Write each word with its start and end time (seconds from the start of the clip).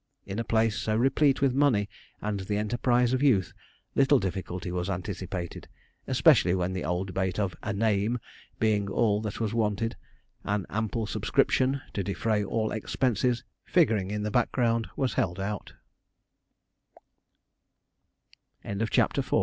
In 0.25 0.39
a 0.39 0.43
place 0.43 0.79
so 0.79 0.95
replete 0.95 1.41
with 1.43 1.53
money 1.53 1.87
and 2.23 2.39
the 2.39 2.57
enterprise 2.57 3.13
of 3.13 3.21
youth, 3.21 3.53
little 3.93 4.17
difficulty 4.17 4.71
was 4.71 4.89
anticipated, 4.89 5.67
especially 6.07 6.55
when 6.55 6.73
the 6.73 6.83
old 6.83 7.13
bait 7.13 7.37
of 7.37 7.53
'a 7.61 7.71
name' 7.71 8.17
being 8.59 8.87
all 8.89 9.21
that 9.21 9.39
was 9.39 9.53
wanted, 9.53 9.95
'an 10.43 10.65
ample 10.71 11.05
subscription,' 11.05 11.81
to 11.93 12.01
defray 12.03 12.43
all 12.43 12.71
expenses 12.71 13.43
figuring 13.67 14.09
in 14.09 14.23
the 14.23 14.31